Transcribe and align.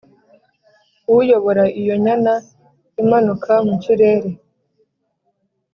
uyobora 1.19 1.63
iyo 1.81 1.95
nyana 2.05 2.33
imanuka 3.01 3.51
mu 3.67 3.75
kirere, 3.83 4.29